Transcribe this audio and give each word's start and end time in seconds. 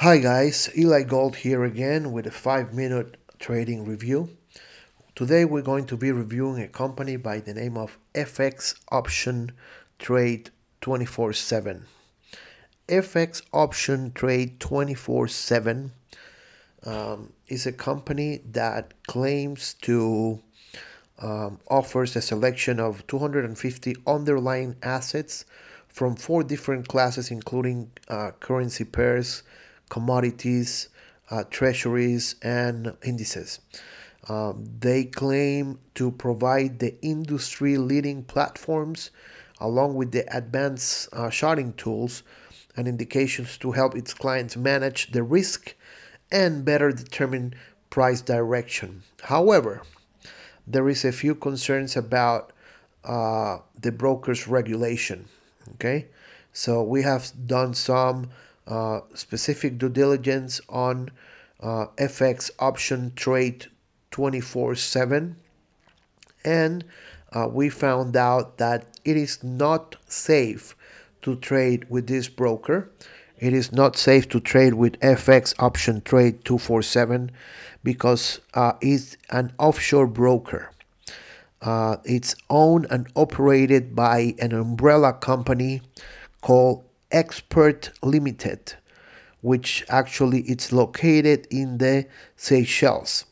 Hi 0.00 0.16
guys, 0.16 0.70
Eli 0.78 1.02
Gold 1.02 1.36
here 1.36 1.62
again 1.62 2.10
with 2.10 2.26
a 2.26 2.30
5 2.30 2.72
minute 2.72 3.18
trading 3.38 3.84
review. 3.84 4.30
Today 5.14 5.44
we're 5.44 5.60
going 5.60 5.84
to 5.88 5.96
be 5.98 6.10
reviewing 6.10 6.62
a 6.62 6.68
company 6.68 7.16
by 7.16 7.40
the 7.40 7.52
name 7.52 7.76
of 7.76 7.98
FX 8.14 8.76
Option 8.90 9.52
Trade 9.98 10.48
24/7. 10.80 11.82
FX 12.88 13.42
Option 13.52 14.12
Trade 14.12 14.58
24/7 14.58 15.90
um, 16.86 17.34
is 17.48 17.66
a 17.66 17.72
company 17.72 18.40
that 18.52 18.94
claims 19.06 19.74
to 19.82 20.40
um, 21.18 21.60
offers 21.68 22.16
a 22.16 22.22
selection 22.22 22.80
of 22.80 23.06
250 23.06 23.96
underlying 24.06 24.76
assets 24.82 25.44
from 25.88 26.16
four 26.16 26.42
different 26.42 26.88
classes, 26.88 27.30
including 27.30 27.90
uh, 28.08 28.30
currency 28.40 28.84
pairs, 28.84 29.42
commodities, 29.90 30.88
uh, 31.30 31.44
treasuries, 31.50 32.36
and 32.42 32.96
indices. 33.04 33.60
Um, 34.28 34.64
they 34.80 35.04
claim 35.04 35.78
to 35.94 36.10
provide 36.10 36.78
the 36.78 36.98
industry 37.02 37.76
leading 37.76 38.22
platforms 38.22 39.10
along 39.60 39.94
with 39.94 40.12
the 40.12 40.24
advanced 40.34 41.08
uh, 41.12 41.30
tools 41.76 42.22
and 42.76 42.88
indications 42.88 43.58
to 43.58 43.72
help 43.72 43.94
its 43.94 44.14
clients 44.14 44.56
manage 44.56 45.12
the 45.12 45.22
risk 45.22 45.74
and 46.32 46.64
better 46.64 46.92
determine 46.92 47.54
price 47.90 48.20
direction. 48.20 49.02
However, 49.22 49.82
there 50.66 50.88
is 50.88 51.04
a 51.04 51.12
few 51.12 51.34
concerns 51.34 51.96
about 51.96 52.52
uh, 53.04 53.58
the 53.80 53.92
broker's 53.92 54.46
regulation. 54.46 55.26
Okay, 55.74 56.06
so 56.52 56.82
we 56.82 57.02
have 57.02 57.32
done 57.46 57.74
some 57.74 58.30
uh, 58.66 59.00
specific 59.14 59.78
due 59.78 59.88
diligence 59.88 60.60
on 60.68 61.10
uh, 61.60 61.86
FX 61.98 62.50
option 62.58 63.12
trade 63.16 63.66
24 64.10 64.74
7 64.74 65.36
and 66.44 66.84
uh, 67.32 67.48
we 67.50 67.68
found 67.68 68.16
out 68.16 68.58
that 68.58 68.86
it 69.04 69.16
is 69.16 69.42
not 69.44 69.96
safe 70.06 70.74
to 71.22 71.36
trade 71.36 71.86
with 71.88 72.06
this 72.06 72.28
broker. 72.28 72.90
It 73.38 73.52
is 73.52 73.72
not 73.72 73.96
safe 73.96 74.28
to 74.30 74.40
trade 74.40 74.74
with 74.74 74.98
FX 75.00 75.54
option 75.58 76.02
trade 76.02 76.44
247 76.44 77.30
because 77.82 78.40
uh, 78.54 78.72
it's 78.80 79.16
an 79.30 79.52
offshore 79.58 80.06
broker. 80.06 80.70
Uh, 81.62 81.96
it's 82.04 82.34
owned 82.48 82.86
and 82.90 83.06
operated 83.16 83.94
by 83.94 84.34
an 84.38 84.52
umbrella 84.52 85.12
company 85.12 85.82
called 86.40 86.84
Expert 87.10 87.90
Limited, 88.02 88.74
which 89.40 89.84
actually 89.88 90.42
it's 90.42 90.72
located 90.72 91.46
in 91.50 91.78
the 91.78 92.06
Seychelles. 92.36 93.24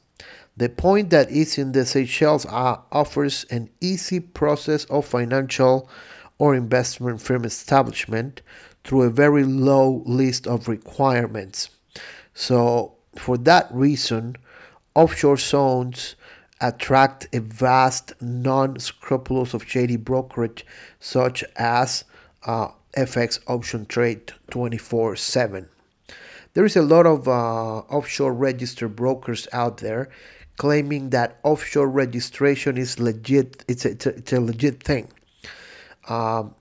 The 0.56 0.68
point 0.68 1.10
that 1.10 1.30
is 1.30 1.56
in 1.56 1.72
the 1.72 1.86
Seychelles 1.86 2.44
uh, 2.46 2.78
offers 2.90 3.46
an 3.50 3.70
easy 3.80 4.18
process 4.18 4.84
of 4.86 5.06
financial 5.06 5.88
or 6.38 6.54
investment 6.54 7.20
firm 7.20 7.44
establishment 7.44 8.42
through 8.82 9.02
a 9.02 9.10
very 9.10 9.44
low 9.44 10.02
list 10.06 10.46
of 10.46 10.66
requirements. 10.66 11.70
So, 12.34 12.94
for 13.16 13.36
that 13.38 13.68
reason, 13.72 14.36
offshore 14.94 15.36
zones 15.36 16.16
attract 16.60 17.28
a 17.32 17.40
vast 17.40 18.12
non 18.20 18.78
scrupulous 18.78 19.54
of 19.54 19.68
shady 19.68 19.96
brokerage 19.96 20.66
such 20.98 21.44
as 21.56 22.04
uh, 22.46 22.68
FX 22.96 23.40
option 23.46 23.86
trade 23.86 24.32
24 24.50 25.16
7. 25.16 25.68
There 26.54 26.64
is 26.64 26.76
a 26.76 26.82
lot 26.82 27.06
of 27.06 27.28
uh, 27.28 27.78
offshore 27.88 28.32
registered 28.32 28.96
brokers 28.96 29.46
out 29.52 29.78
there 29.78 30.08
claiming 30.58 31.10
that 31.10 31.38
offshore 31.44 31.88
registration 31.88 32.76
is 32.76 33.00
legit, 33.00 33.64
it's 33.68 33.84
a, 33.84 33.90
it's 33.90 34.06
a, 34.06 34.08
it's 34.10 34.32
a 34.32 34.40
legit 34.40 34.82
thing. 34.82 35.08
Um, 36.08 36.54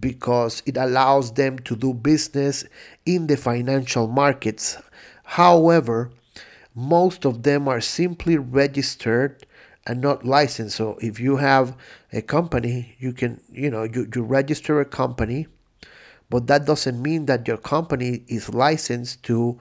because 0.00 0.62
it 0.66 0.76
allows 0.76 1.32
them 1.34 1.58
to 1.60 1.76
do 1.76 1.94
business 1.94 2.64
in 3.06 3.26
the 3.26 3.36
financial 3.36 4.08
markets. 4.08 4.76
However, 5.24 6.10
most 6.74 7.24
of 7.24 7.42
them 7.42 7.68
are 7.68 7.80
simply 7.80 8.36
registered 8.36 9.46
and 9.86 10.00
not 10.00 10.24
licensed. 10.24 10.76
So 10.76 10.98
if 11.00 11.20
you 11.20 11.36
have 11.36 11.76
a 12.12 12.22
company, 12.22 12.96
you 12.98 13.12
can, 13.12 13.40
you 13.52 13.70
know, 13.70 13.84
you, 13.84 14.10
you 14.14 14.22
register 14.22 14.80
a 14.80 14.84
company, 14.84 15.46
but 16.30 16.46
that 16.46 16.64
doesn't 16.66 17.00
mean 17.00 17.26
that 17.26 17.46
your 17.46 17.56
company 17.56 18.22
is 18.28 18.48
licensed 18.52 19.22
to 19.24 19.58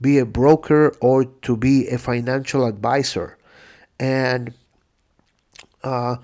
be 0.00 0.18
a 0.18 0.26
broker 0.26 0.94
or 1.00 1.24
to 1.24 1.56
be 1.56 1.88
a 1.88 1.98
financial 1.98 2.66
advisor. 2.66 3.38
And 3.98 4.52
uh, 5.82 6.16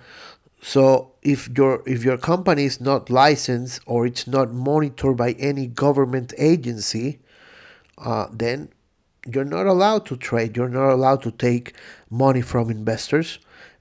so 0.60 1.12
if 1.22 1.48
your 1.56 1.82
if 1.86 2.04
your 2.04 2.18
company 2.18 2.64
is 2.64 2.80
not 2.80 3.10
licensed 3.10 3.80
or 3.86 4.06
it's 4.06 4.26
not 4.26 4.52
monitored 4.52 5.16
by 5.16 5.32
any 5.32 5.66
government 5.66 6.34
agency, 6.38 7.20
uh, 7.98 8.26
then 8.32 8.68
you're 9.26 9.44
not 9.44 9.66
allowed 9.66 10.06
to 10.06 10.16
trade. 10.16 10.56
You're 10.56 10.68
not 10.68 10.90
allowed 10.90 11.22
to 11.22 11.30
take 11.30 11.74
money 12.10 12.42
from 12.42 12.70
investors, 12.70 13.38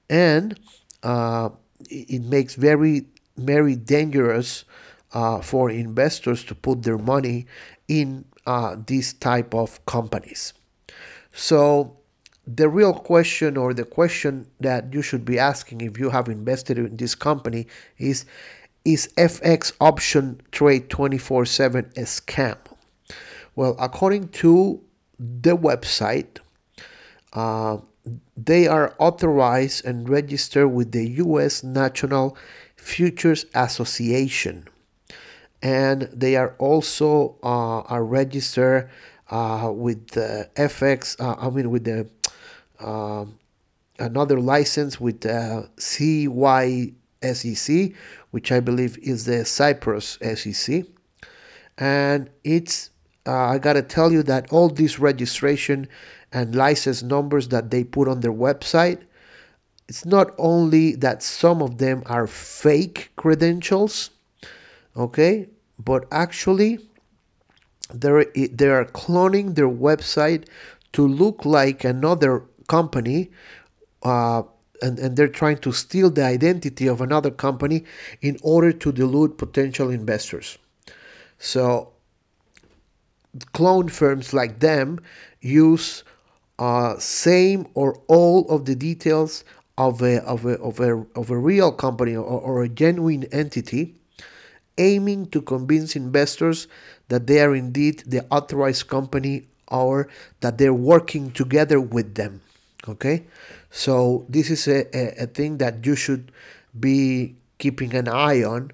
and 0.10 0.60
uh, 1.04 1.50
it 1.90 2.24
makes 2.24 2.56
very 2.56 3.06
very 3.38 3.76
dangerous 3.76 4.66
uh, 5.14 5.42
for 5.42 5.70
investors 5.70 6.44
to 6.46 6.56
put 6.56 6.84
their 6.84 6.98
money 6.98 7.46
in 7.88 8.26
uh, 8.46 8.76
these 8.88 9.14
type 9.14 9.54
of 9.54 9.84
companies. 9.86 10.54
So 11.34 11.98
the 12.48 12.68
real 12.70 12.94
question 12.94 13.58
or 13.58 13.74
the 13.74 13.86
question 13.86 14.48
that 14.60 14.94
you 14.94 15.02
should 15.02 15.26
be 15.26 15.38
asking 15.38 15.82
if 15.82 16.00
you 16.00 16.10
have 16.10 16.28
invested 16.28 16.78
in 16.78 16.98
this 16.98 17.16
company 17.16 17.68
is 17.98 18.26
is 18.84 19.10
FX 19.16 19.74
option 19.80 20.42
trade 20.52 20.90
24/7 20.90 21.86
a 21.98 22.02
scam? 22.02 22.58
Well, 23.56 23.76
according 23.80 24.30
to 24.30 24.82
the 25.20 25.56
website, 25.56 26.40
uh, 27.34 27.78
they 28.36 28.68
are 28.68 28.96
authorized 28.98 29.86
and 29.86 30.10
registered 30.10 30.72
with 30.72 30.92
the 30.92 31.08
U.S. 31.10 31.64
National 31.64 32.36
Futures 32.76 33.46
Association, 33.54 34.68
and 35.62 36.04
they 36.14 36.36
are 36.36 36.56
also 36.58 37.38
uh, 37.44 37.82
are 37.82 38.04
registered 38.04 38.90
uh, 39.30 39.72
with 39.74 40.08
the 40.10 40.50
FX. 40.56 41.20
Uh, 41.20 41.36
I 41.40 41.50
mean, 41.50 41.70
with 41.70 41.84
the 41.86 42.10
um, 42.80 43.38
another 44.00 44.40
license 44.40 45.00
with 45.00 45.26
uh, 45.26 45.64
CYSEC, 45.78 46.94
which 48.32 48.52
I 48.52 48.60
believe 48.60 48.98
is 49.00 49.26
the 49.26 49.46
Cyprus 49.46 50.18
SEC, 50.36 50.86
and 51.78 52.30
it's 52.44 52.90
uh, 53.28 53.32
I 53.34 53.60
gotta 53.60 53.84
tell 53.84 54.12
you 54.12 54.24
that 54.24 54.52
all 54.52 54.70
these 54.70 55.00
registration 55.00 55.88
and 56.32 56.56
license 56.56 57.04
numbers 57.04 57.50
that 57.50 57.70
they 57.72 57.84
put 57.84 58.08
on 58.08 58.22
their 58.22 58.34
website, 58.34 59.02
it's 59.88 60.06
not 60.06 60.34
only 60.38 60.96
that 60.96 61.22
some 61.22 61.62
of 61.62 61.78
them 61.78 62.02
are 62.08 62.26
fake 62.26 63.12
credentials, 63.18 64.10
okay, 64.96 65.48
but 65.80 66.06
actually 66.12 66.80
they're, 67.94 68.26
they 68.34 68.70
are 68.70 68.86
cloning 68.86 69.56
their 69.56 69.70
website 69.70 70.48
to 70.94 71.08
look 71.08 71.46
like 71.46 71.84
another 71.84 72.44
company 72.68 73.32
uh, 74.04 74.44
and, 74.82 74.98
and 75.00 75.16
they're 75.16 75.28
trying 75.28 75.58
to 75.60 75.72
steal 75.72 76.10
the 76.10 76.24
identity 76.24 76.88
of 76.88 77.02
another 77.02 77.30
company 77.30 77.84
in 78.22 78.38
order 78.42 78.72
to 78.72 78.92
delude 78.92 79.38
potential 79.38 79.90
investors. 79.90 80.58
So, 81.38 81.94
clone 83.54 83.90
firms 83.90 84.34
like 84.34 84.60
them 84.60 85.00
use 85.40 86.04
uh, 86.60 86.98
same 86.98 87.68
or 87.74 88.02
all 88.08 88.50
of 88.50 88.66
the 88.66 88.76
details 88.76 89.44
of 89.78 90.02
a, 90.02 90.18
of 90.24 90.46
a, 90.46 90.60
of 90.60 90.80
a, 90.80 91.06
of 91.16 91.30
a 91.30 91.38
real 91.38 91.72
company 91.72 92.16
or, 92.16 92.24
or 92.24 92.64
a 92.64 92.70
genuine 92.70 93.24
entity, 93.32 93.96
aiming 94.90 95.28
to 95.28 95.42
convince 95.42 95.96
investors 95.96 96.68
that 97.10 97.28
they 97.28 97.40
are 97.42 97.56
indeed 97.56 98.04
the 98.08 98.26
authorized 98.32 98.88
company 98.88 99.36
or 99.68 100.10
that 100.42 100.58
they're 100.58 100.82
working 100.94 101.32
together 101.32 101.80
with 101.80 102.16
them 102.16 102.42
okay? 102.88 103.26
So 103.70 104.26
this 104.30 104.50
is 104.50 104.68
a, 104.68 104.86
a, 104.96 105.24
a 105.24 105.28
thing 105.28 105.58
that 105.58 105.86
you 105.86 105.96
should 105.96 106.32
be 106.80 107.36
keeping 107.58 107.94
an 107.96 108.08
eye 108.08 108.44
on 108.44 108.72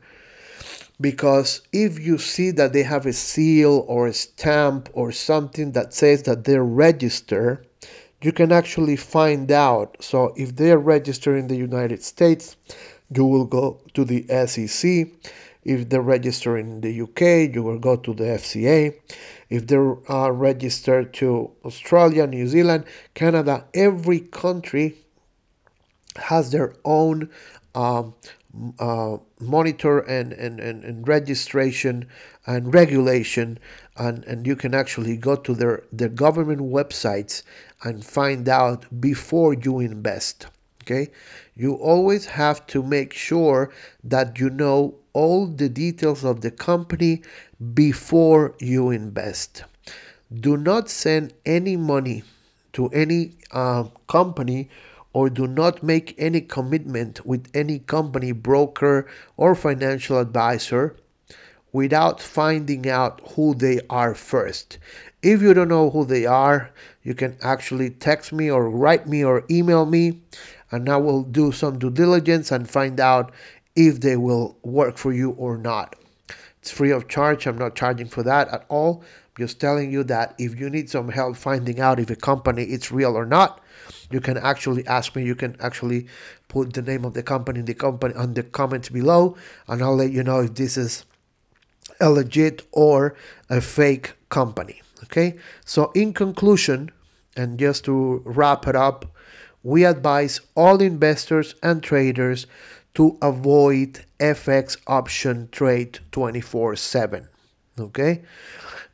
because 1.00 1.62
if 1.71 2.00
you 2.00 2.18
see 2.18 2.51
that 2.51 2.74
they 2.74 2.83
have 2.83 3.06
a 3.06 3.13
seal 3.13 3.86
or 3.88 4.07
a 4.07 4.13
stamp 4.13 4.89
or 4.94 5.12
something 5.12 5.74
that 5.74 5.94
says 5.94 6.24
that 6.24 6.45
they're 6.45 6.63
registered 6.63 7.65
you 8.19 8.31
can 8.31 8.51
actually 8.51 8.95
find 8.95 9.51
out. 9.51 9.95
So 10.00 10.33
if 10.36 10.56
they're 10.56 10.80
registered 10.80 11.38
in 11.38 11.48
the 11.48 11.56
united 11.56 12.01
states 12.01 12.56
you 13.13 13.25
will 13.25 13.45
go 13.45 13.80
to 13.94 14.03
the 14.06 14.25
sec 14.48 15.07
If 15.67 15.89
they're 15.89 16.01
registered 16.01 16.61
in 16.61 16.79
the 16.79 17.01
UK, 17.01 17.53
you 17.53 17.61
will 17.61 17.77
go 17.77 17.97
to 17.97 18.13
the 18.13 18.23
FCA. 18.23 18.95
If 19.49 19.67
they're 19.67 19.97
uh, 20.09 20.29
registered 20.29 21.13
to 21.15 21.51
Australia, 21.65 22.25
New 22.25 22.47
Zealand, 22.47 22.85
Canada, 23.13 23.65
every 23.73 24.21
country 24.21 24.95
has 26.15 26.51
their 26.51 26.73
own 26.85 27.29
um, 27.75 28.15
uh, 28.79 29.17
monitor 29.41 29.99
and, 29.99 30.31
and, 30.33 30.59
and, 30.61 30.83
and, 30.85 31.07
registration 31.07 32.07
and 32.47 32.73
regulation 32.73 33.59
and, 33.97 34.23
and 34.23 34.47
you 34.47 34.55
can 34.55 34.73
actually 34.73 35.17
go 35.17 35.35
to 35.35 35.53
their, 35.53 35.83
their 35.91 36.09
government 36.09 36.61
websites 36.61 37.43
and 37.83 38.03
find 38.05 38.49
out 38.49 38.85
before 38.99 39.53
you 39.53 39.79
invest 39.79 40.47
okay 40.81 41.11
you 41.55 41.73
always 41.73 42.25
have 42.25 42.65
to 42.65 42.81
make 42.81 43.13
sure 43.13 43.71
that 44.03 44.39
you 44.39 44.49
know 44.49 44.95
all 45.21 45.47
the 45.47 45.69
details 45.69 46.23
of 46.23 46.41
the 46.41 46.51
company 46.51 47.13
before 47.73 48.53
you 48.59 48.91
invest 48.91 49.63
do 50.47 50.57
not 50.57 50.89
send 50.89 51.33
any 51.45 51.75
money 51.77 52.23
to 52.73 52.87
any 52.89 53.21
uh, 53.51 53.83
company 54.07 54.69
or 55.13 55.29
do 55.29 55.47
not 55.47 55.81
make 55.81 56.13
any 56.17 56.41
commitment 56.41 57.25
with 57.25 57.49
any 57.53 57.79
company, 57.79 58.31
broker, 58.31 59.07
or 59.35 59.55
financial 59.55 60.19
advisor 60.19 60.95
without 61.71 62.21
finding 62.21 62.87
out 62.87 63.21
who 63.33 63.55
they 63.55 63.79
are 63.89 64.13
first. 64.13 64.77
If 65.23 65.41
you 65.41 65.53
don't 65.53 65.69
know 65.69 65.89
who 65.89 66.05
they 66.05 66.25
are, 66.25 66.69
you 67.03 67.15
can 67.15 67.37
actually 67.41 67.89
text 67.89 68.31
me 68.31 68.51
or 68.51 68.69
write 68.69 69.07
me 69.07 69.23
or 69.23 69.43
email 69.49 69.85
me, 69.85 70.21
and 70.71 70.87
I 70.89 70.97
will 70.97 71.23
do 71.23 71.51
some 71.51 71.79
due 71.79 71.89
diligence 71.89 72.51
and 72.51 72.69
find 72.69 72.99
out 72.99 73.31
if 73.77 74.01
they 74.01 74.18
will 74.18 74.57
work 74.63 74.97
for 74.97 75.13
you 75.13 75.29
or 75.31 75.57
not. 75.57 75.95
It's 76.62 76.71
free 76.71 76.91
of 76.91 77.07
charge. 77.07 77.45
I'm 77.45 77.57
not 77.57 77.75
charging 77.75 78.07
for 78.07 78.24
that 78.24 78.50
at 78.50 78.65
all. 78.68 79.03
I'm 79.03 79.45
just 79.45 79.62
telling 79.62 79.91
you 79.91 80.03
that 80.06 80.35
if 80.38 80.59
you 80.59 80.69
need 80.69 80.89
some 80.89 81.07
help 81.07 81.38
finding 81.38 81.79
out 81.79 82.00
if 82.00 82.09
a 82.09 82.15
company 82.15 82.63
is 82.63 82.91
real 82.91 83.15
or 83.15 83.25
not, 83.25 83.63
you 84.12 84.19
can 84.19 84.38
actually 84.38 84.85
ask 84.88 85.15
me 85.15 85.24
you 85.24 85.35
can 85.35 85.56
actually 85.59 86.07
put 86.47 86.74
the 86.74 86.81
name 86.81 87.06
of 87.06 87.13
the 87.13 87.24
company 87.24 87.59
in 87.59 87.65
the 87.65 87.74
company 87.74 88.13
on 88.15 88.33
the 88.33 88.44
comments 88.44 88.89
below 88.89 89.35
and 89.68 89.81
i'll 89.81 89.95
let 89.95 90.12
you 90.12 90.24
know 90.24 90.39
if 90.41 90.53
this 90.56 90.77
is 90.77 91.06
a 92.00 92.09
legit 92.09 92.65
or 92.71 93.15
a 93.50 93.62
fake 93.62 94.13
company 94.29 94.81
okay 95.03 95.35
so 95.65 95.91
in 95.91 96.13
conclusion 96.13 96.91
and 97.35 97.59
just 97.59 97.85
to 97.85 98.21
wrap 98.25 98.68
it 98.68 98.75
up 98.75 99.06
we 99.63 99.83
advise 99.83 100.39
all 100.56 100.81
investors 100.81 101.56
and 101.62 101.83
traders 101.83 102.47
to 102.97 103.17
avoid 103.21 104.03
fx 104.19 104.75
option 104.88 105.47
trade 105.51 105.99
24 106.11 106.75
7 106.75 107.27
okay? 107.79 108.23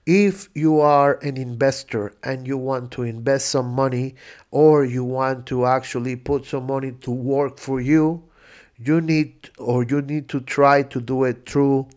If 0.05 0.49
you 0.53 0.81
are 0.81 1.17
an 1.21 1.37
investor 1.37 2.13
and 2.21 2.45
you 2.45 2.57
want 2.57 2.91
to 2.91 3.03
invest 3.03 3.47
some 3.47 3.67
money 3.67 4.15
or 4.51 4.83
you 4.83 5.05
want 5.05 5.45
to 5.45 5.65
actually 5.65 6.17
put 6.17 6.45
some 6.45 6.67
money 6.67 6.91
to 6.99 7.11
work 7.11 7.57
for 7.57 7.79
you 7.79 8.23
you 8.77 8.99
need 8.99 9.49
or 9.57 9.85
you 9.85 10.01
need 10.01 10.27
to 10.29 10.41
try 10.41 10.83
to 10.83 10.99
do 10.99 11.23
it 11.23 11.47
through 11.47 11.87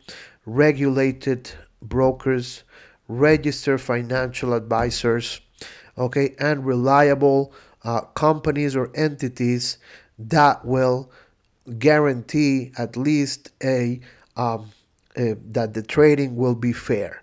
regulated 0.44 1.50
brokers 1.82 2.62
registered 3.08 3.80
financial 3.80 4.54
advisors 4.54 5.40
okay 5.98 6.36
and 6.38 6.64
reliable 6.64 7.52
uh, 7.82 8.00
companies 8.00 8.76
or 8.76 8.92
entities 8.94 9.78
that 10.18 10.64
will 10.64 11.10
guarantee 11.78 12.72
at 12.78 12.96
least 12.96 13.50
a, 13.62 14.00
um, 14.36 14.70
a 15.16 15.34
that 15.50 15.74
the 15.74 15.82
trading 15.82 16.36
will 16.36 16.54
be 16.54 16.72
fair 16.72 17.22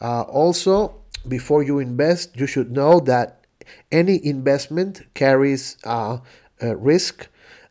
uh, 0.00 0.22
also, 0.22 0.94
before 1.26 1.62
you 1.62 1.78
invest, 1.78 2.36
you 2.36 2.46
should 2.46 2.70
know 2.70 3.00
that 3.00 3.46
any 3.90 4.24
investment 4.24 5.02
carries 5.14 5.76
uh, 5.84 6.18
risk, 6.60 7.28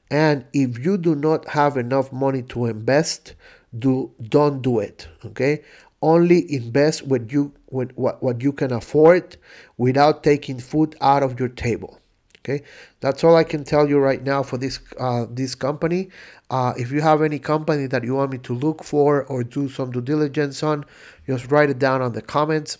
and 0.09 0.45
if 0.53 0.83
you 0.83 0.97
do 0.97 1.15
not 1.15 1.47
have 1.49 1.77
enough 1.77 2.11
money 2.11 2.41
to 2.41 2.65
invest, 2.65 3.35
do 3.77 4.11
don't 4.21 4.61
do 4.61 4.79
it. 4.79 5.07
Okay, 5.25 5.63
only 6.01 6.51
invest 6.51 7.05
what 7.05 7.31
you 7.31 7.53
what, 7.67 7.91
what 7.95 8.41
you 8.41 8.51
can 8.51 8.73
afford 8.73 9.37
without 9.77 10.23
taking 10.23 10.59
food 10.59 10.95
out 11.01 11.23
of 11.23 11.39
your 11.39 11.49
table. 11.49 11.99
Okay, 12.45 12.61
that's 12.99 13.23
all 13.23 13.35
I 13.35 13.43
can 13.43 13.63
tell 13.63 13.89
you 13.89 13.97
right 13.97 14.21
now 14.21 14.43
for 14.43 14.57
this 14.57 14.79
uh, 14.99 15.25
this 15.27 15.55
company. 15.55 16.09
Uh, 16.51 16.73
if 16.77 16.91
you 16.91 17.01
have 17.01 17.23
any 17.23 17.39
company 17.39 17.87
that 17.87 18.03
you 18.03 18.13
want 18.13 18.31
me 18.31 18.37
to 18.37 18.53
look 18.53 18.83
for 18.83 19.23
or 19.23 19.43
do 19.43 19.67
some 19.67 19.89
due 19.89 20.01
diligence 20.01 20.61
on, 20.61 20.85
just 21.25 21.49
write 21.49 21.71
it 21.71 21.79
down 21.79 22.03
on 22.03 22.13
the 22.13 22.21
comments. 22.21 22.77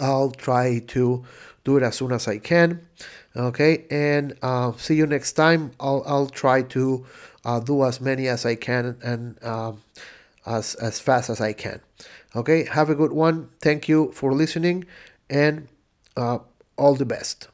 I'll 0.00 0.30
try 0.30 0.78
to 0.78 1.22
do 1.64 1.76
it 1.76 1.82
as 1.82 1.96
soon 1.96 2.12
as 2.12 2.26
I 2.26 2.38
can. 2.38 2.80
Okay, 3.36 3.84
and 3.90 4.38
uh, 4.40 4.72
see 4.78 4.94
you 4.94 5.06
next 5.06 5.34
time. 5.34 5.72
I'll 5.78 6.02
I'll 6.06 6.30
try 6.30 6.62
to 6.62 7.04
uh, 7.44 7.60
do 7.60 7.84
as 7.84 8.00
many 8.00 8.26
as 8.26 8.46
I 8.46 8.54
can 8.54 8.96
and 9.04 9.44
um, 9.44 9.82
as 10.46 10.76
as 10.76 10.98
fast 10.98 11.28
as 11.28 11.42
I 11.42 11.52
can. 11.52 11.82
Okay, 12.34 12.64
have 12.64 12.88
a 12.88 12.94
good 12.94 13.12
one. 13.12 13.50
Thank 13.60 13.86
you 13.86 14.12
for 14.12 14.32
listening, 14.32 14.86
and 15.28 15.68
uh, 16.16 16.38
all 16.78 16.94
the 16.94 17.04
best. 17.04 17.48